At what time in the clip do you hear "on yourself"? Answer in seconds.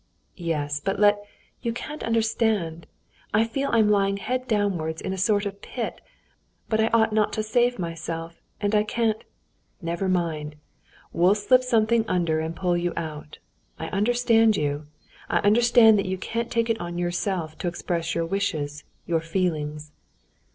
16.81-17.55